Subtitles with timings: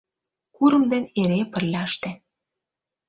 [0.55, 2.11] Курым ден эре пырляште—